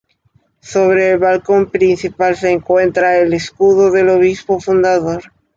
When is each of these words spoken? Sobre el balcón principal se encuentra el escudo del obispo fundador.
Sobre 0.61 1.11
el 1.11 1.19
balcón 1.19 1.69
principal 1.69 2.35
se 2.35 2.49
encuentra 2.49 3.19
el 3.19 3.33
escudo 3.33 3.91
del 3.91 4.09
obispo 4.09 4.59
fundador. 4.59 5.31